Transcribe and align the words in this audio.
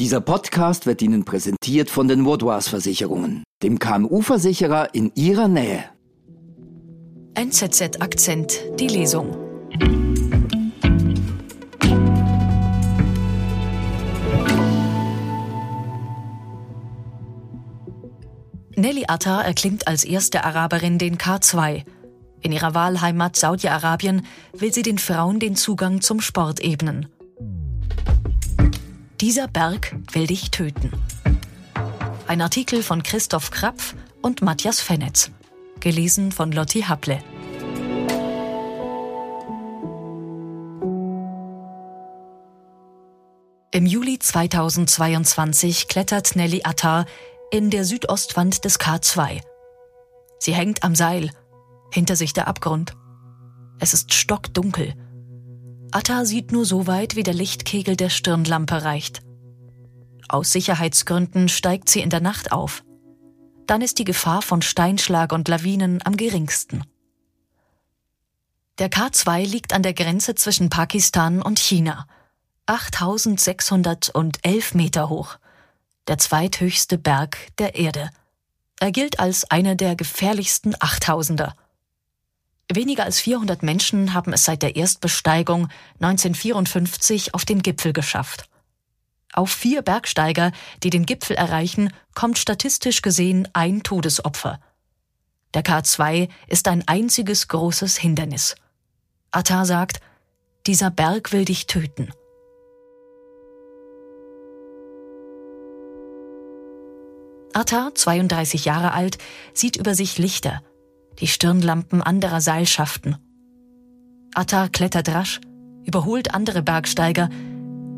Dieser 0.00 0.22
Podcast 0.22 0.86
wird 0.86 1.02
Ihnen 1.02 1.26
präsentiert 1.26 1.90
von 1.90 2.08
den 2.08 2.24
Vaudois 2.24 2.62
Versicherungen, 2.62 3.44
dem 3.62 3.78
KMU-Versicherer 3.78 4.94
in 4.94 5.12
Ihrer 5.14 5.46
Nähe. 5.46 5.84
NZZ 7.34 8.00
Akzent, 8.00 8.62
die 8.78 8.88
Lesung. 8.88 9.36
Nelly 18.74 19.04
Atta 19.06 19.42
erklimmt 19.42 19.86
als 19.86 20.04
erste 20.04 20.44
Araberin 20.44 20.96
den 20.96 21.18
K2. 21.18 21.84
In 22.40 22.52
ihrer 22.52 22.72
Wahlheimat 22.72 23.36
Saudi-Arabien 23.36 24.24
will 24.54 24.72
sie 24.72 24.80
den 24.80 24.96
Frauen 24.96 25.40
den 25.40 25.56
Zugang 25.56 26.00
zum 26.00 26.22
Sport 26.22 26.60
ebnen. 26.60 27.06
Dieser 29.20 29.48
Berg 29.48 29.94
will 30.12 30.26
dich 30.26 30.50
töten. 30.50 30.90
Ein 32.26 32.40
Artikel 32.40 32.82
von 32.82 33.02
Christoph 33.02 33.50
Krapf 33.50 33.94
und 34.22 34.40
Matthias 34.40 34.80
Fennetz. 34.80 35.30
Gelesen 35.80 36.32
von 36.32 36.52
Lotti 36.52 36.82
Haple. 36.82 37.22
Im 43.72 43.84
Juli 43.84 44.18
2022 44.18 45.88
klettert 45.88 46.34
Nelly 46.34 46.62
Attar 46.64 47.04
in 47.50 47.68
der 47.68 47.84
Südostwand 47.84 48.64
des 48.64 48.80
K2. 48.80 49.42
Sie 50.38 50.54
hängt 50.54 50.82
am 50.82 50.94
Seil, 50.94 51.30
hinter 51.92 52.16
sich 52.16 52.32
der 52.32 52.48
Abgrund. 52.48 52.96
Es 53.80 53.92
ist 53.92 54.14
stockdunkel. 54.14 54.94
Atta 55.92 56.24
sieht 56.24 56.52
nur 56.52 56.64
so 56.64 56.86
weit, 56.86 57.16
wie 57.16 57.22
der 57.22 57.34
Lichtkegel 57.34 57.96
der 57.96 58.10
Stirnlampe 58.10 58.84
reicht. 58.84 59.22
Aus 60.28 60.52
Sicherheitsgründen 60.52 61.48
steigt 61.48 61.88
sie 61.88 62.00
in 62.00 62.10
der 62.10 62.20
Nacht 62.20 62.52
auf. 62.52 62.84
Dann 63.66 63.82
ist 63.82 63.98
die 63.98 64.04
Gefahr 64.04 64.42
von 64.42 64.62
Steinschlag 64.62 65.32
und 65.32 65.48
Lawinen 65.48 66.00
am 66.04 66.16
geringsten. 66.16 66.84
Der 68.78 68.90
K2 68.90 69.44
liegt 69.44 69.72
an 69.72 69.82
der 69.82 69.94
Grenze 69.94 70.36
zwischen 70.36 70.70
Pakistan 70.70 71.42
und 71.42 71.58
China. 71.58 72.06
8611 72.66 74.74
Meter 74.74 75.08
hoch. 75.08 75.38
Der 76.06 76.18
zweithöchste 76.18 76.98
Berg 76.98 77.36
der 77.58 77.74
Erde. 77.74 78.10
Er 78.78 78.92
gilt 78.92 79.18
als 79.18 79.50
einer 79.50 79.74
der 79.74 79.96
gefährlichsten 79.96 80.76
Achttausender. 80.78 81.56
Weniger 82.72 83.02
als 83.02 83.18
400 83.20 83.64
Menschen 83.64 84.14
haben 84.14 84.32
es 84.32 84.44
seit 84.44 84.62
der 84.62 84.76
Erstbesteigung 84.76 85.68
1954 86.00 87.34
auf 87.34 87.44
den 87.44 87.62
Gipfel 87.62 87.92
geschafft. 87.92 88.44
Auf 89.32 89.50
vier 89.50 89.82
Bergsteiger, 89.82 90.52
die 90.84 90.90
den 90.90 91.04
Gipfel 91.04 91.34
erreichen, 91.34 91.92
kommt 92.14 92.38
statistisch 92.38 93.02
gesehen 93.02 93.48
ein 93.54 93.82
Todesopfer. 93.82 94.60
Der 95.54 95.64
K2 95.64 96.28
ist 96.46 96.68
ein 96.68 96.86
einziges 96.86 97.48
großes 97.48 97.96
Hindernis. 97.96 98.54
Atta 99.32 99.64
sagt, 99.64 100.00
dieser 100.66 100.90
Berg 100.90 101.32
will 101.32 101.44
dich 101.44 101.66
töten. 101.66 102.12
Atta, 107.52 107.90
32 107.92 108.64
Jahre 108.64 108.92
alt, 108.92 109.18
sieht 109.54 109.76
über 109.76 109.96
sich 109.96 110.18
Lichter, 110.18 110.62
die 111.20 111.26
Stirnlampen 111.26 112.02
anderer 112.02 112.40
Seilschaften. 112.40 113.16
Attar 114.34 114.68
klettert 114.68 115.08
rasch, 115.08 115.40
überholt 115.84 116.34
andere 116.34 116.62
Bergsteiger, 116.62 117.28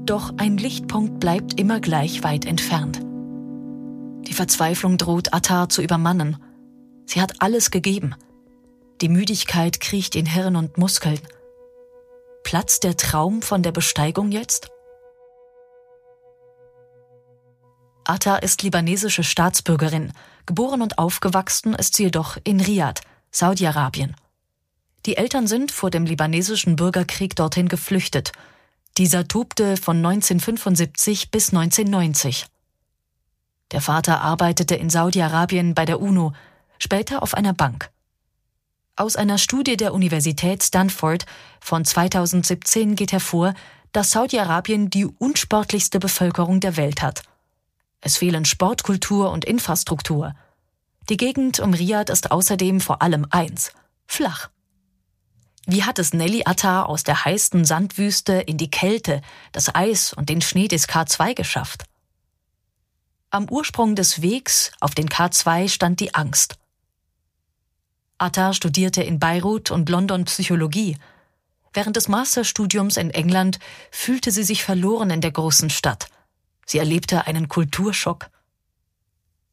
doch 0.04 0.32
ein 0.36 0.58
Lichtpunkt 0.58 1.20
bleibt 1.20 1.58
immer 1.60 1.80
gleich 1.80 2.24
weit 2.24 2.44
entfernt. 2.44 3.00
Die 4.26 4.34
Verzweiflung 4.34 4.98
droht 4.98 5.32
Attar 5.32 5.68
zu 5.68 5.82
übermannen. 5.82 6.38
Sie 7.06 7.20
hat 7.20 7.34
alles 7.40 7.70
gegeben. 7.70 8.14
Die 9.00 9.08
Müdigkeit 9.08 9.80
kriecht 9.80 10.16
in 10.16 10.26
Hirn 10.26 10.56
und 10.56 10.78
Muskeln. 10.78 11.20
Platzt 12.44 12.84
der 12.84 12.96
Traum 12.96 13.42
von 13.42 13.62
der 13.62 13.72
Besteigung 13.72 14.32
jetzt? 14.32 14.68
Atta 18.04 18.36
ist 18.36 18.62
libanesische 18.62 19.22
Staatsbürgerin. 19.22 20.12
Geboren 20.46 20.82
und 20.82 20.98
aufgewachsen 20.98 21.74
ist 21.74 21.94
sie 21.94 22.04
jedoch 22.04 22.36
in 22.42 22.60
Riad, 22.60 23.00
Saudi-Arabien. 23.34 24.14
Die 25.06 25.16
Eltern 25.16 25.46
sind 25.46 25.72
vor 25.72 25.90
dem 25.90 26.04
libanesischen 26.04 26.76
Bürgerkrieg 26.76 27.34
dorthin 27.34 27.68
geflüchtet. 27.68 28.32
Dieser 28.98 29.26
tobte 29.26 29.78
von 29.78 29.96
1975 29.96 31.30
bis 31.30 31.48
1990. 31.48 32.44
Der 33.70 33.80
Vater 33.80 34.20
arbeitete 34.20 34.74
in 34.74 34.90
Saudi-Arabien 34.90 35.74
bei 35.74 35.86
der 35.86 36.00
UNO, 36.00 36.34
später 36.78 37.22
auf 37.22 37.32
einer 37.32 37.54
Bank. 37.54 37.90
Aus 38.96 39.16
einer 39.16 39.38
Studie 39.38 39.78
der 39.78 39.94
Universität 39.94 40.62
Stanford 40.62 41.24
von 41.58 41.86
2017 41.86 42.96
geht 42.96 43.12
hervor, 43.12 43.54
dass 43.92 44.10
Saudi-Arabien 44.10 44.90
die 44.90 45.06
unsportlichste 45.06 45.98
Bevölkerung 45.98 46.60
der 46.60 46.76
Welt 46.76 47.00
hat. 47.00 47.22
Es 48.02 48.18
fehlen 48.18 48.44
Sportkultur 48.44 49.30
und 49.30 49.46
Infrastruktur. 49.46 50.34
Die 51.08 51.16
Gegend 51.16 51.60
um 51.60 51.74
Riad 51.74 52.10
ist 52.10 52.30
außerdem 52.30 52.80
vor 52.80 53.02
allem 53.02 53.26
eins, 53.30 53.72
flach. 54.06 54.50
Wie 55.66 55.84
hat 55.84 55.98
es 55.98 56.12
Nelly 56.12 56.42
Atta 56.44 56.84
aus 56.84 57.04
der 57.04 57.24
heißen 57.24 57.64
Sandwüste 57.64 58.34
in 58.34 58.56
die 58.56 58.70
Kälte, 58.70 59.20
das 59.52 59.74
Eis 59.74 60.12
und 60.12 60.28
den 60.28 60.40
Schnee 60.40 60.68
des 60.68 60.88
K2 60.88 61.34
geschafft? 61.34 61.84
Am 63.30 63.48
Ursprung 63.48 63.94
des 63.94 64.22
Wegs 64.22 64.72
auf 64.80 64.94
den 64.94 65.08
K2 65.08 65.68
stand 65.68 66.00
die 66.00 66.14
Angst. 66.14 66.56
Atta 68.18 68.52
studierte 68.52 69.02
in 69.02 69.18
Beirut 69.18 69.70
und 69.70 69.88
London 69.88 70.26
Psychologie. 70.26 70.98
Während 71.72 71.96
des 71.96 72.08
Masterstudiums 72.08 72.96
in 72.96 73.10
England 73.10 73.58
fühlte 73.90 74.30
sie 74.30 74.44
sich 74.44 74.62
verloren 74.62 75.10
in 75.10 75.20
der 75.20 75.32
großen 75.32 75.70
Stadt. 75.70 76.08
Sie 76.66 76.78
erlebte 76.78 77.26
einen 77.26 77.48
Kulturschock. 77.48 78.30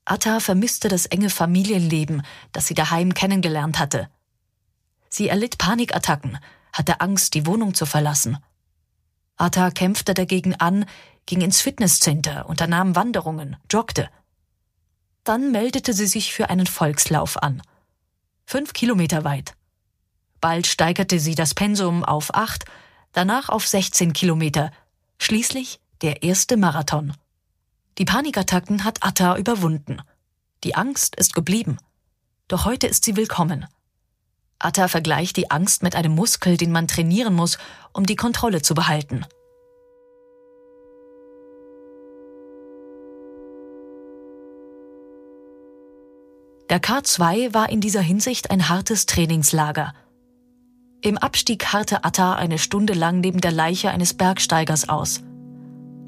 Atta 0.10 0.40
vermisste 0.40 0.88
das 0.88 1.06
enge 1.06 1.30
Familienleben, 1.30 2.24
das 2.52 2.66
sie 2.66 2.74
daheim 2.74 3.14
kennengelernt 3.14 3.78
hatte. 3.78 4.10
Sie 5.08 5.28
erlitt 5.28 5.60
Panikattacken, 5.60 6.40
hatte 6.74 7.00
Angst, 7.00 7.36
die 7.36 7.46
Wohnung 7.46 7.76
zu 7.76 7.86
verlassen. 7.86 8.40
Atta 9.38 9.70
kämpfte 9.70 10.16
dagegen 10.16 10.56
an, 10.56 10.86
ging 11.28 11.42
ins 11.42 11.62
Fitnesscenter, 11.62 12.50
unternahm 12.50 12.96
Wanderungen, 12.96 13.58
joggte. 13.72 14.10
Dann 15.24 15.52
meldete 15.52 15.94
sie 15.94 16.08
sich 16.08 16.34
für 16.34 16.50
einen 16.50 16.66
Volkslauf 16.66 17.38
an. 17.44 17.62
Fünf 18.48 18.74
Kilometer 18.74 19.24
weit. 19.24 19.54
Bald 20.42 20.66
steigerte 20.66 21.20
sie 21.20 21.36
das 21.36 21.54
Pensum 21.54 22.04
auf 22.04 22.34
acht, 22.34 22.66
danach 23.12 23.50
auf 23.50 23.68
16 23.68 24.14
Kilometer, 24.14 24.72
schließlich 25.20 25.80
der 26.02 26.24
erste 26.24 26.58
Marathon. 26.58 27.14
Die 28.00 28.06
Panikattacken 28.06 28.86
hat 28.86 29.04
Atta 29.04 29.38
überwunden. 29.38 30.02
Die 30.64 30.74
Angst 30.74 31.18
ist 31.18 31.36
geblieben. 31.36 31.80
Doch 32.48 32.64
heute 32.64 32.88
ist 32.88 33.04
sie 33.04 33.18
willkommen. 33.18 33.66
Atta 34.58 34.88
vergleicht 34.88 35.36
die 35.36 35.52
Angst 35.52 35.84
mit 35.84 35.98
einem 35.98 36.16
Muskel, 36.16 36.56
den 36.56 36.72
man 36.72 36.88
trainieren 36.88 37.34
muss, 37.34 37.58
um 37.92 38.06
die 38.06 38.16
Kontrolle 38.16 38.62
zu 38.62 38.74
behalten. 38.74 39.26
Der 46.70 46.82
K2 46.82 47.54
war 47.54 47.70
in 47.70 47.82
dieser 47.82 48.02
Hinsicht 48.02 48.50
ein 48.50 48.70
hartes 48.70 49.08
Trainingslager. 49.08 49.94
Im 51.02 51.18
Abstieg 51.18 51.74
harrte 51.74 52.06
Atta 52.06 52.36
eine 52.36 52.60
Stunde 52.60 52.94
lang 52.94 53.20
neben 53.20 53.42
der 53.42 53.52
Leiche 53.52 53.92
eines 53.92 54.14
Bergsteigers 54.14 54.88
aus. 54.88 55.22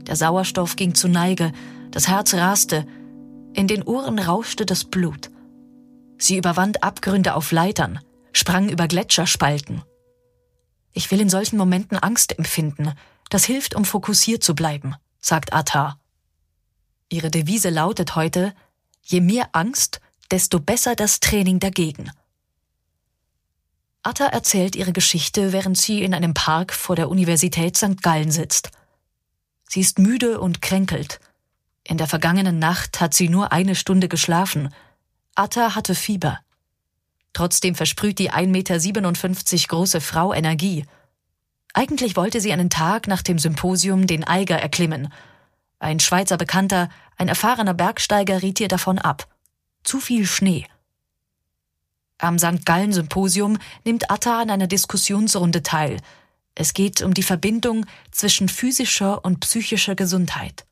Der 0.07 0.15
Sauerstoff 0.15 0.77
ging 0.77 0.95
zu 0.95 1.09
Neige, 1.09 1.51
das 1.91 2.07
Herz 2.07 2.33
raste, 2.33 2.87
in 3.53 3.67
den 3.67 3.83
Ohren 3.83 4.19
rauschte 4.19 4.65
das 4.65 4.85
Blut. 4.85 5.29
Sie 6.17 6.37
überwand 6.37 6.83
Abgründe 6.83 7.35
auf 7.35 7.51
Leitern, 7.51 7.99
sprang 8.31 8.69
über 8.69 8.87
Gletscherspalten. 8.87 9.83
Ich 10.93 11.11
will 11.11 11.21
in 11.21 11.29
solchen 11.29 11.57
Momenten 11.57 11.97
Angst 11.97 12.37
empfinden. 12.37 12.93
Das 13.29 13.45
hilft, 13.45 13.75
um 13.75 13.85
fokussiert 13.85 14.43
zu 14.43 14.55
bleiben, 14.55 14.95
sagt 15.19 15.53
Atta. 15.53 15.97
Ihre 17.09 17.29
Devise 17.29 17.69
lautet 17.69 18.15
heute, 18.15 18.53
je 19.01 19.21
mehr 19.21 19.49
Angst, 19.53 19.99
desto 20.31 20.59
besser 20.59 20.95
das 20.95 21.19
Training 21.19 21.59
dagegen. 21.59 22.11
Atta 24.03 24.25
erzählt 24.25 24.75
ihre 24.75 24.93
Geschichte, 24.93 25.51
während 25.51 25.77
sie 25.77 26.03
in 26.03 26.13
einem 26.13 26.33
Park 26.33 26.73
vor 26.73 26.95
der 26.95 27.09
Universität 27.09 27.77
St. 27.77 28.01
Gallen 28.01 28.31
sitzt. 28.31 28.71
Sie 29.69 29.81
ist 29.81 29.99
müde 29.99 30.39
und 30.39 30.61
kränkelt. 30.61 31.19
In 31.83 31.97
der 31.97 32.07
vergangenen 32.07 32.59
Nacht 32.59 33.01
hat 33.01 33.13
sie 33.13 33.29
nur 33.29 33.51
eine 33.51 33.75
Stunde 33.75 34.07
geschlafen. 34.07 34.73
Atta 35.35 35.75
hatte 35.75 35.95
Fieber. 35.95 36.39
Trotzdem 37.33 37.75
versprüht 37.75 38.19
die 38.19 38.31
1,57 38.31 38.47
Meter 38.47 39.67
große 39.67 40.01
Frau 40.01 40.33
Energie. 40.33 40.85
Eigentlich 41.73 42.15
wollte 42.17 42.41
sie 42.41 42.51
einen 42.51 42.69
Tag 42.69 43.07
nach 43.07 43.21
dem 43.21 43.39
Symposium 43.39 44.05
den 44.05 44.25
Eiger 44.25 44.57
erklimmen. 44.57 45.11
Ein 45.79 45.99
Schweizer 45.99 46.37
Bekannter, 46.37 46.89
ein 47.17 47.29
erfahrener 47.29 47.73
Bergsteiger 47.73 48.41
riet 48.41 48.59
ihr 48.59 48.67
davon 48.67 48.99
ab. 48.99 49.27
Zu 49.83 49.99
viel 49.99 50.25
Schnee. 50.25 50.67
Am 52.17 52.37
St. 52.37 52.65
Gallen 52.65 52.93
Symposium 52.93 53.57
nimmt 53.83 54.11
Atta 54.11 54.41
an 54.41 54.51
einer 54.51 54.67
Diskussionsrunde 54.67 55.63
teil. 55.63 55.97
Es 56.53 56.73
geht 56.73 57.01
um 57.01 57.13
die 57.13 57.23
Verbindung 57.23 57.85
zwischen 58.11 58.47
physischer 58.49 59.25
und 59.25 59.39
psychischer 59.39 59.95
Gesundheit. 59.95 60.65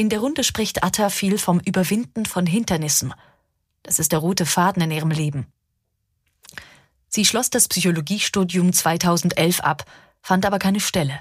In 0.00 0.08
der 0.08 0.20
Runde 0.20 0.44
spricht 0.44 0.82
Atta 0.82 1.10
viel 1.10 1.36
vom 1.36 1.60
Überwinden 1.60 2.24
von 2.24 2.46
Hindernissen. 2.46 3.12
Das 3.82 3.98
ist 3.98 4.12
der 4.12 4.20
rote 4.20 4.46
Faden 4.46 4.82
in 4.82 4.90
ihrem 4.90 5.10
Leben. 5.10 5.46
Sie 7.08 7.26
schloss 7.26 7.50
das 7.50 7.68
Psychologiestudium 7.68 8.72
2011 8.72 9.60
ab, 9.60 9.84
fand 10.22 10.46
aber 10.46 10.58
keine 10.58 10.80
Stelle. 10.80 11.20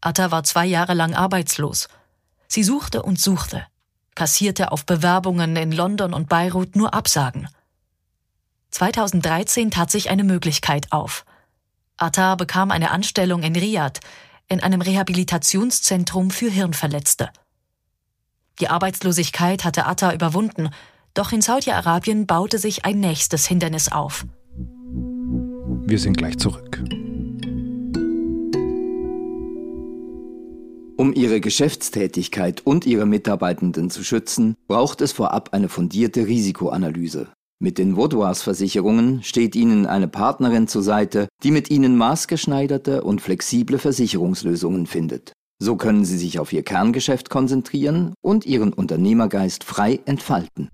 Atta 0.00 0.32
war 0.32 0.42
zwei 0.42 0.66
Jahre 0.66 0.94
lang 0.94 1.14
arbeitslos. 1.14 1.86
Sie 2.48 2.64
suchte 2.64 3.04
und 3.04 3.20
suchte, 3.20 3.64
kassierte 4.16 4.72
auf 4.72 4.84
Bewerbungen 4.84 5.54
in 5.54 5.70
London 5.70 6.14
und 6.14 6.28
Beirut 6.28 6.74
nur 6.74 6.94
Absagen. 6.94 7.46
2013 8.72 9.70
tat 9.70 9.92
sich 9.92 10.10
eine 10.10 10.24
Möglichkeit 10.24 10.90
auf. 10.90 11.24
Atta 11.96 12.34
bekam 12.34 12.72
eine 12.72 12.90
Anstellung 12.90 13.44
in 13.44 13.54
Riyadh, 13.54 14.00
in 14.48 14.64
einem 14.64 14.80
Rehabilitationszentrum 14.80 16.32
für 16.32 16.50
Hirnverletzte. 16.50 17.30
Die 18.60 18.68
Arbeitslosigkeit 18.68 19.64
hatte 19.64 19.86
Atta 19.86 20.12
überwunden, 20.12 20.70
doch 21.14 21.32
in 21.32 21.40
Saudi-Arabien 21.40 22.26
baute 22.26 22.58
sich 22.58 22.84
ein 22.84 23.00
nächstes 23.00 23.46
Hindernis 23.46 23.90
auf. 23.90 24.26
Wir 25.86 25.98
sind 25.98 26.16
gleich 26.16 26.38
zurück. 26.38 26.82
Um 30.96 31.12
ihre 31.14 31.40
Geschäftstätigkeit 31.40 32.66
und 32.66 32.84
ihre 32.84 33.06
Mitarbeitenden 33.06 33.88
zu 33.88 34.02
schützen, 34.02 34.56
braucht 34.66 35.00
es 35.00 35.12
vorab 35.12 35.50
eine 35.52 35.68
fundierte 35.68 36.26
Risikoanalyse. 36.26 37.28
Mit 37.60 37.78
den 37.78 37.96
Vaudois 37.96 38.42
Versicherungen 38.42 39.22
steht 39.22 39.56
Ihnen 39.56 39.86
eine 39.86 40.08
Partnerin 40.08 40.68
zur 40.68 40.82
Seite, 40.82 41.28
die 41.42 41.50
mit 41.50 41.70
Ihnen 41.70 41.96
maßgeschneiderte 41.96 43.02
und 43.02 43.20
flexible 43.20 43.78
Versicherungslösungen 43.78 44.86
findet. 44.86 45.32
So 45.60 45.76
können 45.76 46.04
Sie 46.04 46.16
sich 46.16 46.38
auf 46.38 46.52
Ihr 46.52 46.62
Kerngeschäft 46.62 47.30
konzentrieren 47.30 48.14
und 48.20 48.46
Ihren 48.46 48.72
Unternehmergeist 48.72 49.64
frei 49.64 49.98
entfalten. 50.04 50.70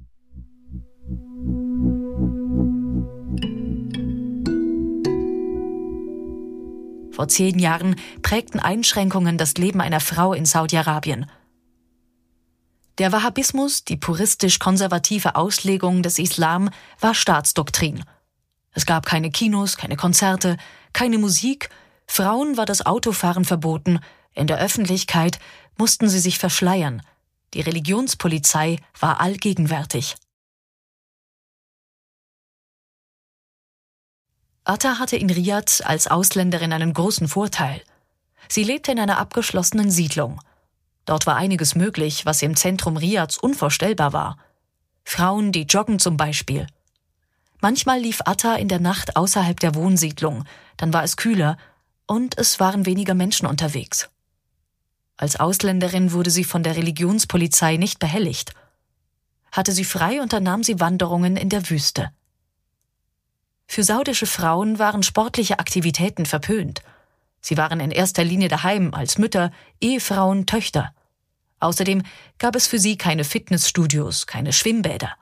Vor 7.10 7.28
zehn 7.28 7.58
Jahren 7.58 7.96
prägten 8.20 8.60
Einschränkungen 8.60 9.38
das 9.38 9.54
Leben 9.54 9.80
einer 9.80 10.00
Frau 10.00 10.34
in 10.34 10.44
Saudi-Arabien. 10.44 11.30
Der 12.98 13.10
Wahhabismus, 13.10 13.84
die 13.84 13.96
puristisch-konservative 13.96 15.34
Auslegung 15.36 16.02
des 16.02 16.18
Islam, 16.18 16.68
war 17.00 17.14
Staatsdoktrin. 17.14 18.04
Es 18.72 18.84
gab 18.84 19.06
keine 19.06 19.30
Kinos, 19.30 19.76
keine 19.76 19.96
Konzerte, 19.96 20.58
keine 20.92 21.18
Musik, 21.18 21.70
Frauen 22.06 22.56
war 22.56 22.66
das 22.66 22.84
Autofahren 22.84 23.44
verboten, 23.44 24.00
in 24.34 24.46
der 24.46 24.58
Öffentlichkeit 24.58 25.38
mussten 25.76 26.08
sie 26.08 26.18
sich 26.18 26.38
verschleiern, 26.38 27.02
die 27.54 27.60
Religionspolizei 27.60 28.80
war 28.98 29.20
allgegenwärtig. 29.20 30.16
Atta 34.64 34.98
hatte 34.98 35.16
in 35.16 35.30
Riyadh 35.30 35.82
als 35.84 36.08
Ausländerin 36.08 36.72
einen 36.72 36.92
großen 36.92 37.28
Vorteil. 37.28 37.82
Sie 38.48 38.64
lebte 38.64 38.90
in 38.92 38.98
einer 38.98 39.18
abgeschlossenen 39.18 39.90
Siedlung. 39.90 40.40
Dort 41.04 41.26
war 41.26 41.36
einiges 41.36 41.74
möglich, 41.74 42.26
was 42.26 42.42
im 42.42 42.56
Zentrum 42.56 42.96
Riyads 42.96 43.38
unvorstellbar 43.38 44.12
war. 44.12 44.38
Frauen, 45.04 45.52
die 45.52 45.62
joggen 45.62 45.98
zum 45.98 46.16
Beispiel. 46.16 46.66
Manchmal 47.60 48.00
lief 48.00 48.20
Atta 48.24 48.56
in 48.56 48.68
der 48.68 48.80
Nacht 48.80 49.16
außerhalb 49.16 49.60
der 49.60 49.74
Wohnsiedlung, 49.74 50.44
dann 50.76 50.92
war 50.92 51.04
es 51.04 51.16
kühler 51.16 51.56
und 52.06 52.36
es 52.36 52.58
waren 52.58 52.84
weniger 52.84 53.14
Menschen 53.14 53.46
unterwegs. 53.46 54.10
Als 55.16 55.36
Ausländerin 55.36 56.12
wurde 56.12 56.30
sie 56.30 56.44
von 56.44 56.62
der 56.62 56.76
Religionspolizei 56.76 57.76
nicht 57.76 57.98
behelligt. 57.98 58.52
Hatte 59.52 59.72
sie 59.72 59.84
frei, 59.84 60.20
unternahm 60.20 60.64
sie 60.64 60.80
Wanderungen 60.80 61.36
in 61.36 61.48
der 61.48 61.70
Wüste. 61.70 62.10
Für 63.66 63.84
saudische 63.84 64.26
Frauen 64.26 64.78
waren 64.78 65.02
sportliche 65.02 65.58
Aktivitäten 65.58 66.26
verpönt. 66.26 66.82
Sie 67.40 67.56
waren 67.56 67.80
in 67.80 67.90
erster 67.90 68.24
Linie 68.24 68.48
daheim 68.48 68.94
als 68.94 69.18
Mütter, 69.18 69.52
Ehefrauen, 69.80 70.46
Töchter. 70.46 70.94
Außerdem 71.60 72.02
gab 72.38 72.56
es 72.56 72.66
für 72.66 72.78
sie 72.78 72.98
keine 72.98 73.24
Fitnessstudios, 73.24 74.26
keine 74.26 74.52
Schwimmbäder. 74.52 75.12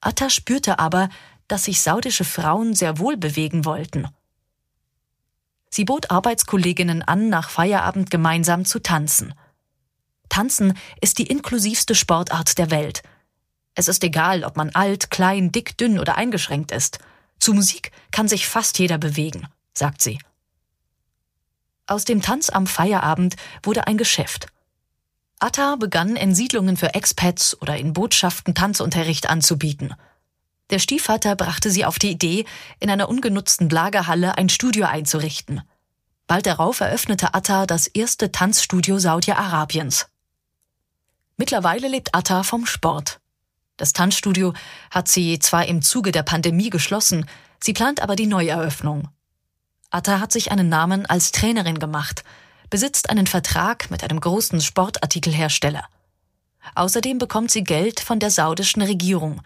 Atta 0.00 0.28
spürte 0.30 0.78
aber, 0.78 1.08
dass 1.48 1.64
sich 1.64 1.80
saudische 1.80 2.24
Frauen 2.24 2.74
sehr 2.74 2.98
wohl 2.98 3.16
bewegen 3.16 3.64
wollten. 3.64 4.08
Sie 5.68 5.84
bot 5.84 6.10
Arbeitskolleginnen 6.10 7.02
an, 7.02 7.28
nach 7.28 7.50
Feierabend 7.50 8.10
gemeinsam 8.10 8.64
zu 8.64 8.80
tanzen. 8.80 9.34
Tanzen 10.28 10.76
ist 11.00 11.18
die 11.18 11.26
inklusivste 11.26 11.94
Sportart 11.94 12.58
der 12.58 12.70
Welt. 12.70 13.02
Es 13.74 13.88
ist 13.88 14.02
egal, 14.04 14.44
ob 14.44 14.56
man 14.56 14.70
alt, 14.70 15.10
klein, 15.10 15.52
dick, 15.52 15.76
dünn 15.76 15.98
oder 15.98 16.16
eingeschränkt 16.16 16.72
ist. 16.72 16.98
Zu 17.38 17.52
Musik 17.52 17.92
kann 18.10 18.28
sich 18.28 18.46
fast 18.46 18.78
jeder 18.78 18.98
bewegen, 18.98 19.46
sagt 19.74 20.02
sie. 20.02 20.18
Aus 21.86 22.04
dem 22.04 22.22
Tanz 22.22 22.50
am 22.50 22.66
Feierabend 22.66 23.36
wurde 23.62 23.86
ein 23.86 23.98
Geschäft. 23.98 24.48
Atta 25.38 25.76
begann 25.76 26.16
in 26.16 26.34
Siedlungen 26.34 26.76
für 26.76 26.94
Expats 26.94 27.60
oder 27.60 27.76
in 27.76 27.92
Botschaften 27.92 28.54
Tanzunterricht 28.54 29.28
anzubieten. 29.28 29.94
Der 30.70 30.78
Stiefvater 30.78 31.36
brachte 31.36 31.70
sie 31.70 31.84
auf 31.84 31.98
die 31.98 32.10
Idee, 32.10 32.44
in 32.80 32.90
einer 32.90 33.08
ungenutzten 33.08 33.68
Lagerhalle 33.68 34.36
ein 34.36 34.48
Studio 34.48 34.86
einzurichten. 34.86 35.62
Bald 36.26 36.46
darauf 36.46 36.80
eröffnete 36.80 37.34
Atta 37.34 37.66
das 37.66 37.86
erste 37.86 38.32
Tanzstudio 38.32 38.98
Saudi-Arabiens. 38.98 40.08
Mittlerweile 41.36 41.86
lebt 41.86 42.14
Atta 42.14 42.42
vom 42.42 42.66
Sport. 42.66 43.20
Das 43.76 43.92
Tanzstudio 43.92 44.54
hat 44.90 45.06
sie 45.06 45.38
zwar 45.38 45.66
im 45.66 45.82
Zuge 45.82 46.10
der 46.10 46.22
Pandemie 46.22 46.70
geschlossen, 46.70 47.26
sie 47.62 47.74
plant 47.74 48.00
aber 48.00 48.16
die 48.16 48.26
Neueröffnung. 48.26 49.08
Atta 49.90 50.18
hat 50.18 50.32
sich 50.32 50.50
einen 50.50 50.68
Namen 50.68 51.06
als 51.06 51.30
Trainerin 51.30 51.78
gemacht, 51.78 52.24
besitzt 52.70 53.10
einen 53.10 53.26
Vertrag 53.26 53.90
mit 53.90 54.02
einem 54.02 54.18
großen 54.18 54.60
Sportartikelhersteller. 54.60 55.84
Außerdem 56.74 57.18
bekommt 57.18 57.50
sie 57.52 57.62
Geld 57.62 58.00
von 58.00 58.18
der 58.18 58.30
saudischen 58.30 58.82
Regierung. 58.82 59.42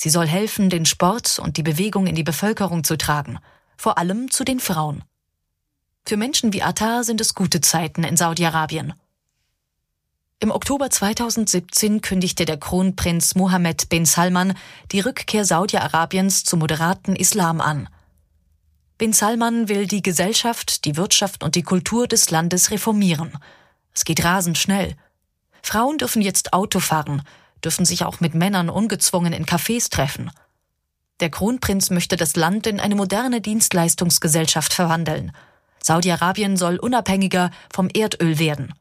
Sie 0.00 0.10
soll 0.10 0.28
helfen, 0.28 0.70
den 0.70 0.86
Sport 0.86 1.40
und 1.40 1.56
die 1.56 1.64
Bewegung 1.64 2.06
in 2.06 2.14
die 2.14 2.22
Bevölkerung 2.22 2.84
zu 2.84 2.96
tragen, 2.96 3.40
vor 3.76 3.98
allem 3.98 4.30
zu 4.30 4.44
den 4.44 4.60
Frauen. 4.60 5.02
Für 6.06 6.16
Menschen 6.16 6.52
wie 6.52 6.62
Atta 6.62 7.02
sind 7.02 7.20
es 7.20 7.34
gute 7.34 7.60
Zeiten 7.60 8.04
in 8.04 8.16
Saudi-Arabien. 8.16 8.94
Im 10.38 10.52
Oktober 10.52 10.88
2017 10.88 12.00
kündigte 12.00 12.44
der 12.44 12.58
Kronprinz 12.58 13.34
Mohammed 13.34 13.88
bin 13.88 14.06
Salman 14.06 14.56
die 14.92 15.00
Rückkehr 15.00 15.44
Saudi-Arabiens 15.44 16.44
zum 16.44 16.60
moderaten 16.60 17.16
Islam 17.16 17.60
an. 17.60 17.88
Bin 18.98 19.12
Salman 19.12 19.68
will 19.68 19.88
die 19.88 20.02
Gesellschaft, 20.02 20.84
die 20.84 20.96
Wirtschaft 20.96 21.42
und 21.42 21.56
die 21.56 21.64
Kultur 21.64 22.06
des 22.06 22.30
Landes 22.30 22.70
reformieren. 22.70 23.36
Es 23.92 24.04
geht 24.04 24.22
rasend 24.22 24.58
schnell. 24.58 24.94
Frauen 25.60 25.98
dürfen 25.98 26.22
jetzt 26.22 26.52
Auto 26.52 26.78
fahren, 26.78 27.22
dürfen 27.64 27.84
sich 27.84 28.04
auch 28.04 28.20
mit 28.20 28.34
Männern 28.34 28.70
ungezwungen 28.70 29.32
in 29.32 29.46
Cafés 29.46 29.90
treffen. 29.90 30.30
Der 31.20 31.30
Kronprinz 31.30 31.90
möchte 31.90 32.16
das 32.16 32.36
Land 32.36 32.66
in 32.66 32.78
eine 32.78 32.94
moderne 32.94 33.40
Dienstleistungsgesellschaft 33.40 34.72
verwandeln. 34.72 35.32
Saudi-Arabien 35.82 36.56
soll 36.56 36.76
unabhängiger 36.76 37.50
vom 37.72 37.88
Erdöl 37.88 38.38
werden. 38.38 38.74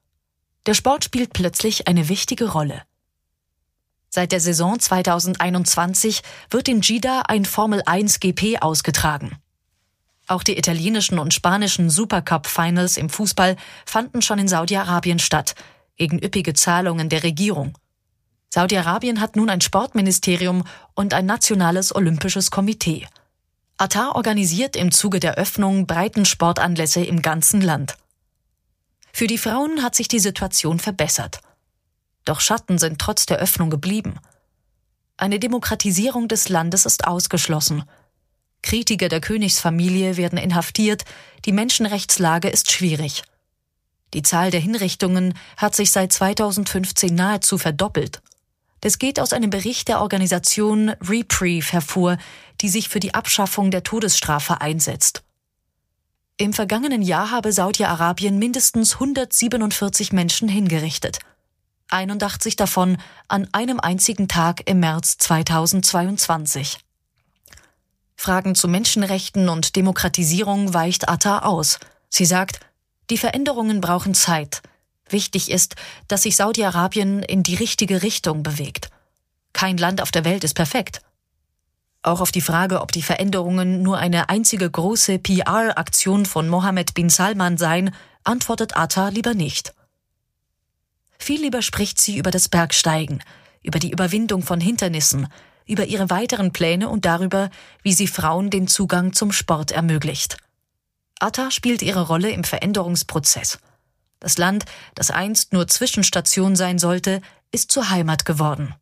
Der 0.65 0.74
Sport 0.74 1.05
spielt 1.05 1.34
plötzlich 1.34 1.88
eine 1.88 2.10
wichtige 2.10 2.51
Rolle. 2.51 2.84
Seit 4.10 4.31
der 4.31 4.39
Saison 4.39 4.79
2021 4.79 6.22
wird 6.50 6.67
in 6.67 6.81
Jeddah 6.81 7.24
ein 7.27 7.46
Formel 7.46 7.81
1 7.86 8.19
GP 8.19 8.62
ausgetragen. 8.62 9.38
Auch 10.27 10.43
die 10.43 10.57
italienischen 10.57 11.19
und 11.19 11.34
spanischen 11.34 11.89
Supercup-Finals 11.89 12.98
im 12.98 13.10
Fußball 13.10 13.55
fanden 13.86 14.22
schon 14.22 14.39
in 14.39 14.48
Saudi-Arabien 14.48 15.19
statt, 15.19 15.55
gegen 15.96 16.19
üppige 16.19 16.53
Zahlungen 16.53 17.10
der 17.10 17.24
Regierung. 17.24 17.77
Saudi-Arabien 18.49 19.19
hat 19.19 19.35
nun 19.35 19.49
ein 19.49 19.61
Sportministerium 19.61 20.63
und 20.93 21.13
ein 21.13 21.25
nationales 21.25 21.93
olympisches 21.93 22.51
Komitee. 22.51 23.07
Atar 23.77 24.15
organisiert 24.15 24.75
im 24.75 24.91
Zuge 24.91 25.19
der 25.19 25.35
Öffnung 25.35 25.85
Breitensportanlässe 25.85 27.03
im 27.03 27.21
ganzen 27.21 27.61
Land. 27.61 27.95
Für 29.13 29.27
die 29.27 29.37
Frauen 29.37 29.83
hat 29.83 29.95
sich 29.95 30.07
die 30.07 30.19
Situation 30.19 30.79
verbessert. 30.79 31.41
Doch 32.25 32.39
Schatten 32.39 32.77
sind 32.77 32.99
trotz 32.99 33.25
der 33.25 33.37
Öffnung 33.37 33.69
geblieben. 33.69 34.19
Eine 35.17 35.39
Demokratisierung 35.39 36.27
des 36.27 36.49
Landes 36.49 36.85
ist 36.85 37.07
ausgeschlossen. 37.07 37.83
Kritiker 38.61 39.09
der 39.09 39.21
Königsfamilie 39.21 40.17
werden 40.17 40.37
inhaftiert, 40.37 41.05
die 41.45 41.51
Menschenrechtslage 41.51 42.49
ist 42.49 42.71
schwierig. 42.71 43.23
Die 44.13 44.21
Zahl 44.21 44.51
der 44.51 44.59
Hinrichtungen 44.59 45.33
hat 45.57 45.75
sich 45.75 45.91
seit 45.91 46.13
2015 46.13 47.13
nahezu 47.13 47.57
verdoppelt. 47.57 48.21
Das 48.88 49.00
geht 49.00 49.20
aus 49.20 49.34
einem 49.34 49.50
Bericht 49.50 49.89
der 49.89 50.00
Organisation 50.00 50.91
Reprieve 51.01 51.74
hervor, 51.74 52.17
die 52.62 52.70
sich 52.70 52.88
für 52.88 53.01
die 53.01 53.13
Abschaffung 53.13 53.70
der 53.70 53.84
Todesstrafe 53.84 54.62
einsetzt. 54.62 55.24
Im 56.38 56.53
vergangenen 56.53 57.01
Jahr 57.01 57.29
habe 57.32 57.51
Saudi-Arabien 57.51 58.39
mindestens 58.39 58.94
147 58.94 60.13
Menschen 60.13 60.48
hingerichtet. 60.48 61.20
81 61.89 62.56
davon 62.56 62.98
an 63.27 63.50
einem 63.51 63.82
einzigen 63.82 64.29
Tag 64.29 64.62
im 64.70 64.79
März 64.79 65.17
2022. 65.17 66.77
Fragen 68.15 68.56
zu 68.56 68.70
Menschenrechten 68.70 69.50
und 69.50 69.75
Demokratisierung 69.75 70.74
weicht 70.74 71.10
Atta 71.10 71.39
aus. 71.39 71.79
Sie 72.08 72.25
sagt, 72.25 72.62
die 73.10 73.17
Veränderungen 73.17 73.82
brauchen 73.82 74.13
Zeit. 74.13 74.62
Wichtig 75.09 75.51
ist, 75.51 75.75
dass 76.07 76.23
sich 76.23 76.35
Saudi-Arabien 76.35 77.23
in 77.23 77.43
die 77.43 77.55
richtige 77.55 78.03
Richtung 78.03 78.43
bewegt. 78.43 78.89
Kein 79.53 79.77
Land 79.77 80.01
auf 80.01 80.11
der 80.11 80.25
Welt 80.25 80.43
ist 80.43 80.53
perfekt. 80.53 81.01
Auch 82.03 82.21
auf 82.21 82.31
die 82.31 82.41
Frage, 82.41 82.81
ob 82.81 82.91
die 82.91 83.01
Veränderungen 83.01 83.81
nur 83.81 83.97
eine 83.97 84.29
einzige 84.29 84.69
große 84.69 85.19
PR-Aktion 85.19 86.25
von 86.25 86.47
Mohammed 86.47 86.93
bin 86.93 87.09
Salman 87.09 87.57
seien, 87.57 87.93
antwortet 88.23 88.77
Atta 88.77 89.09
lieber 89.09 89.33
nicht. 89.33 89.73
Viel 91.17 91.41
lieber 91.41 91.61
spricht 91.61 91.99
sie 91.99 92.17
über 92.17 92.31
das 92.31 92.49
Bergsteigen, 92.49 93.23
über 93.63 93.79
die 93.79 93.91
Überwindung 93.91 94.43
von 94.43 94.61
Hindernissen, 94.61 95.27
über 95.65 95.85
ihre 95.85 96.09
weiteren 96.09 96.53
Pläne 96.53 96.89
und 96.89 97.05
darüber, 97.05 97.49
wie 97.81 97.93
sie 97.93 98.07
Frauen 98.07 98.49
den 98.49 98.67
Zugang 98.67 99.13
zum 99.13 99.31
Sport 99.31 99.71
ermöglicht. 99.71 100.37
Atta 101.19 101.51
spielt 101.51 101.81
ihre 101.81 102.07
Rolle 102.07 102.29
im 102.29 102.43
Veränderungsprozess. 102.43 103.59
Das 104.19 104.38
Land, 104.38 104.65
das 104.95 105.12
einst 105.12 105.53
nur 105.53 105.67
Zwischenstation 105.67 106.55
sein 106.55 106.79
sollte, 106.79 107.21
ist 107.51 107.71
zur 107.71 107.89
Heimat 107.89 108.25
geworden. 108.25 108.74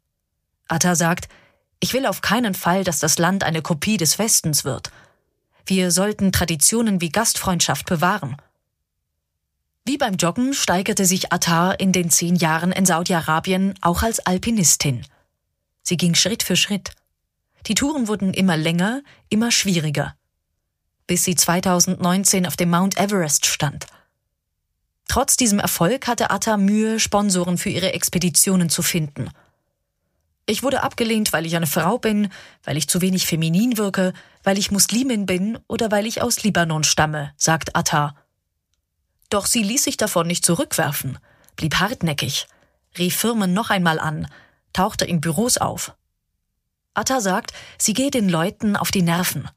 Atta 0.67 0.95
sagt, 0.95 1.27
ich 1.79 1.93
will 1.93 2.05
auf 2.05 2.21
keinen 2.21 2.53
Fall, 2.53 2.83
dass 2.83 2.99
das 2.99 3.17
Land 3.17 3.43
eine 3.43 3.61
Kopie 3.61 3.97
des 3.97 4.17
Westens 4.17 4.63
wird. 4.65 4.91
Wir 5.65 5.91
sollten 5.91 6.31
Traditionen 6.31 7.01
wie 7.01 7.09
Gastfreundschaft 7.09 7.85
bewahren. 7.85 8.37
Wie 9.83 9.97
beim 9.97 10.15
Joggen 10.15 10.53
steigerte 10.53 11.05
sich 11.05 11.31
Attar 11.31 11.79
in 11.79 11.91
den 11.91 12.09
zehn 12.09 12.35
Jahren 12.35 12.71
in 12.71 12.85
Saudi-Arabien 12.85 13.75
auch 13.81 14.01
als 14.01 14.19
Alpinistin. 14.19 15.05
Sie 15.83 15.97
ging 15.97 16.15
Schritt 16.15 16.41
für 16.41 16.55
Schritt. 16.55 16.91
Die 17.67 17.75
Touren 17.75 18.07
wurden 18.07 18.33
immer 18.33 18.57
länger, 18.57 19.01
immer 19.29 19.51
schwieriger. 19.51 20.15
Bis 21.05 21.23
sie 21.23 21.35
2019 21.35 22.47
auf 22.47 22.55
dem 22.55 22.71
Mount 22.71 22.97
Everest 22.97 23.45
stand. 23.45 23.85
Trotz 25.07 25.37
diesem 25.37 25.59
Erfolg 25.59 26.07
hatte 26.07 26.29
Atta 26.29 26.57
Mühe, 26.57 26.99
Sponsoren 26.99 27.57
für 27.57 27.69
ihre 27.69 27.93
Expeditionen 27.93 28.69
zu 28.69 28.81
finden. 28.81 29.29
Ich 30.47 30.61
wurde 30.61 30.83
abgelehnt, 30.83 31.33
weil 31.33 31.45
ich 31.45 31.55
eine 31.55 31.67
Frau 31.67 31.97
bin, 31.97 32.29
weil 32.63 32.77
ich 32.77 32.87
zu 32.87 33.01
wenig 33.01 33.25
feminin 33.25 33.77
wirke, 33.77 34.13
weil 34.43 34.57
ich 34.57 34.71
Muslimin 34.71 35.25
bin 35.25 35.57
oder 35.67 35.89
weil 35.89 36.05
ich 36.05 36.21
aus 36.21 36.43
Libanon 36.43 36.83
stamme, 36.83 37.33
sagt 37.37 37.75
Atta. 37.75 38.15
Doch 39.29 39.47
sie 39.47 39.63
ließ 39.63 39.83
sich 39.83 39.97
davon 39.97 40.27
nicht 40.27 40.45
zurückwerfen, 40.45 41.17
blieb 41.55 41.75
hartnäckig, 41.75 42.47
rief 42.97 43.15
Firmen 43.15 43.53
noch 43.53 43.71
einmal 43.71 43.99
an, 43.99 44.27
tauchte 44.71 45.05
in 45.05 45.19
Büros 45.19 45.57
auf. 45.57 45.95
Atta 46.93 47.21
sagt, 47.21 47.51
sie 47.79 47.93
gehe 47.93 48.11
den 48.11 48.29
Leuten 48.29 48.75
auf 48.75 48.91
die 48.91 49.01
Nerven. 49.01 49.49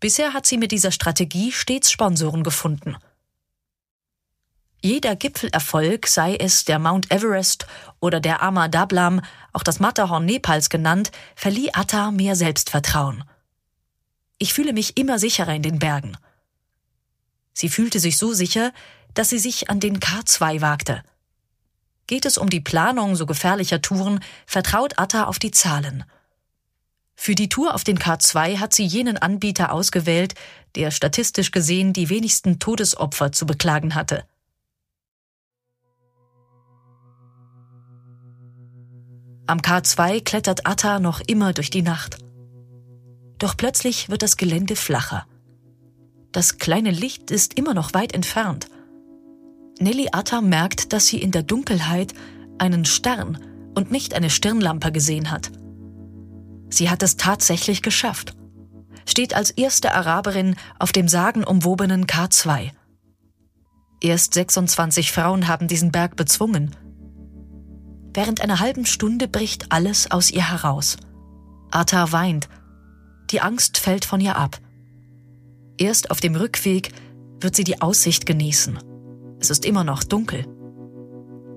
Bisher 0.00 0.32
hat 0.32 0.46
sie 0.46 0.56
mit 0.56 0.72
dieser 0.72 0.92
Strategie 0.92 1.52
stets 1.52 1.90
Sponsoren 1.90 2.42
gefunden. 2.42 2.96
Jeder 4.86 5.16
Gipfelerfolg, 5.16 6.06
sei 6.06 6.36
es 6.36 6.64
der 6.64 6.78
Mount 6.78 7.10
Everest 7.10 7.66
oder 7.98 8.20
der 8.20 8.40
Ama 8.40 8.68
Dablam, 8.68 9.20
auch 9.52 9.64
das 9.64 9.80
Matterhorn 9.80 10.24
Nepals 10.24 10.70
genannt, 10.70 11.10
verlieh 11.34 11.72
Atta 11.72 12.12
mehr 12.12 12.36
Selbstvertrauen. 12.36 13.24
Ich 14.38 14.54
fühle 14.54 14.72
mich 14.72 14.96
immer 14.96 15.18
sicherer 15.18 15.52
in 15.56 15.62
den 15.62 15.80
Bergen. 15.80 16.16
Sie 17.52 17.68
fühlte 17.68 17.98
sich 17.98 18.16
so 18.16 18.32
sicher, 18.32 18.72
dass 19.12 19.30
sie 19.30 19.40
sich 19.40 19.70
an 19.70 19.80
den 19.80 19.98
K2 19.98 20.60
wagte. 20.60 21.02
Geht 22.06 22.24
es 22.24 22.38
um 22.38 22.48
die 22.48 22.60
Planung 22.60 23.16
so 23.16 23.26
gefährlicher 23.26 23.82
Touren, 23.82 24.20
vertraut 24.46 25.00
Atta 25.00 25.24
auf 25.24 25.40
die 25.40 25.50
Zahlen. 25.50 26.04
Für 27.16 27.34
die 27.34 27.48
Tour 27.48 27.74
auf 27.74 27.82
den 27.82 27.98
K2 27.98 28.60
hat 28.60 28.72
sie 28.72 28.86
jenen 28.86 29.18
Anbieter 29.18 29.72
ausgewählt, 29.72 30.36
der 30.76 30.92
statistisch 30.92 31.50
gesehen 31.50 31.92
die 31.92 32.08
wenigsten 32.08 32.60
Todesopfer 32.60 33.32
zu 33.32 33.46
beklagen 33.46 33.96
hatte. 33.96 34.24
Am 39.48 39.58
K2 39.60 40.24
klettert 40.24 40.66
Atta 40.66 40.98
noch 40.98 41.20
immer 41.20 41.52
durch 41.52 41.70
die 41.70 41.82
Nacht. 41.82 42.18
Doch 43.38 43.56
plötzlich 43.56 44.08
wird 44.08 44.22
das 44.22 44.36
Gelände 44.36 44.74
flacher. 44.74 45.26
Das 46.32 46.58
kleine 46.58 46.90
Licht 46.90 47.30
ist 47.30 47.54
immer 47.54 47.72
noch 47.72 47.94
weit 47.94 48.12
entfernt. 48.12 48.66
Nelly 49.78 50.08
Atta 50.10 50.40
merkt, 50.40 50.92
dass 50.92 51.06
sie 51.06 51.22
in 51.22 51.30
der 51.30 51.44
Dunkelheit 51.44 52.12
einen 52.58 52.84
Stern 52.84 53.38
und 53.74 53.92
nicht 53.92 54.14
eine 54.14 54.30
Stirnlampe 54.30 54.90
gesehen 54.90 55.30
hat. 55.30 55.52
Sie 56.68 56.90
hat 56.90 57.04
es 57.04 57.16
tatsächlich 57.16 57.82
geschafft. 57.82 58.34
Steht 59.06 59.34
als 59.34 59.52
erste 59.52 59.92
Araberin 59.92 60.56
auf 60.80 60.90
dem 60.90 61.06
sagenumwobenen 61.06 62.06
K2. 62.06 62.70
Erst 64.00 64.34
26 64.34 65.12
Frauen 65.12 65.46
haben 65.46 65.68
diesen 65.68 65.92
Berg 65.92 66.16
bezwungen. 66.16 66.74
Während 68.16 68.40
einer 68.40 68.60
halben 68.60 68.86
Stunde 68.86 69.28
bricht 69.28 69.72
alles 69.72 70.10
aus 70.10 70.30
ihr 70.30 70.50
heraus. 70.50 70.96
Atta 71.70 72.12
weint. 72.12 72.48
Die 73.30 73.42
Angst 73.42 73.76
fällt 73.76 74.06
von 74.06 74.22
ihr 74.22 74.36
ab. 74.36 74.58
Erst 75.76 76.10
auf 76.10 76.20
dem 76.20 76.34
Rückweg 76.34 76.94
wird 77.40 77.54
sie 77.54 77.64
die 77.64 77.82
Aussicht 77.82 78.24
genießen. 78.24 78.78
Es 79.38 79.50
ist 79.50 79.66
immer 79.66 79.84
noch 79.84 80.02
dunkel. 80.02 80.46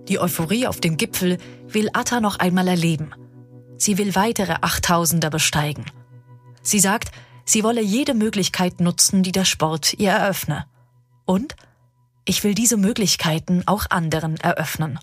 Die 0.09 0.19
Euphorie 0.19 0.67
auf 0.67 0.81
dem 0.81 0.97
Gipfel 0.97 1.37
will 1.69 1.91
Atta 1.93 2.19
noch 2.19 2.39
einmal 2.39 2.67
erleben. 2.67 3.11
Sie 3.77 3.97
will 3.97 4.13
weitere 4.15 4.57
Achttausender 4.59 5.29
besteigen. 5.29 5.85
Sie 6.61 6.81
sagt, 6.81 7.11
sie 7.45 7.63
wolle 7.63 7.81
jede 7.81 8.13
Möglichkeit 8.13 8.81
nutzen, 8.81 9.23
die 9.23 9.31
der 9.31 9.45
Sport 9.45 9.93
ihr 9.93 10.11
eröffne. 10.11 10.65
Und 11.25 11.55
ich 12.25 12.43
will 12.43 12.53
diese 12.53 12.75
Möglichkeiten 12.75 13.63
auch 13.65 13.85
anderen 13.89 14.35
eröffnen. 14.35 14.99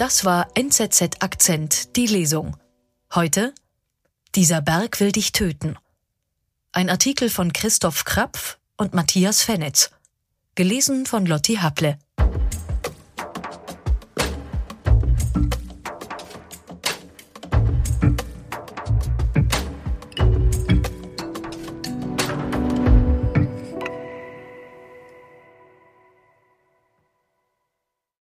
Das 0.00 0.24
war 0.24 0.48
NZZ 0.54 1.22
Akzent, 1.22 1.94
die 1.94 2.06
Lesung. 2.06 2.56
Heute 3.14 3.52
Dieser 4.34 4.62
Berg 4.62 4.98
will 4.98 5.12
dich 5.12 5.32
töten. 5.32 5.76
Ein 6.72 6.88
Artikel 6.88 7.28
von 7.28 7.52
Christoph 7.52 8.06
Krapf 8.06 8.58
und 8.78 8.94
Matthias 8.94 9.42
Fennitz. 9.42 9.90
Gelesen 10.54 11.04
von 11.04 11.26
Lotti 11.26 11.56
Happle. 11.56 11.98